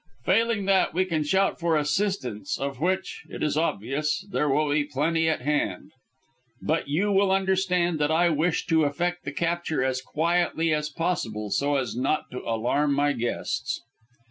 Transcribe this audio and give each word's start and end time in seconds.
Failing 0.25 0.65
that, 0.65 0.95
we 0.95 1.05
can 1.05 1.23
shout 1.23 1.59
for 1.59 1.77
assistance, 1.77 2.57
of 2.59 2.79
which, 2.79 3.23
it 3.29 3.43
is 3.43 3.55
obvious, 3.55 4.27
there 4.31 4.49
will 4.49 4.71
be 4.71 4.83
plenty 4.83 5.25
to 5.25 5.37
hand. 5.37 5.91
But, 6.59 6.87
you 6.87 7.11
will 7.11 7.31
understand 7.31 7.99
that 7.99 8.09
I 8.09 8.29
wish 8.29 8.65
to 8.65 8.85
effect 8.85 9.25
the 9.25 9.31
capture 9.31 9.83
as 9.83 10.01
quietly 10.01 10.73
as 10.73 10.89
possible, 10.89 11.51
so 11.51 11.75
as 11.75 11.95
not 11.95 12.31
to 12.31 12.39
alarm 12.39 12.95
my 12.95 13.13
guests." 13.13 13.79